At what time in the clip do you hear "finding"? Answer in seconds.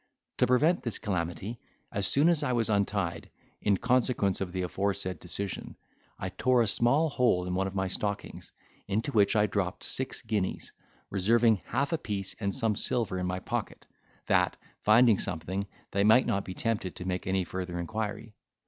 14.81-15.19